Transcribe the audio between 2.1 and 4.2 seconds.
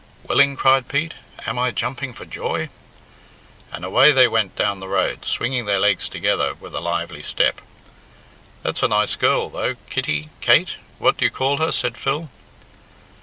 for joy?" And away